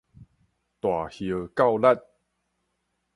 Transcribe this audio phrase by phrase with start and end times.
[0.79, 2.01] 大葉校栗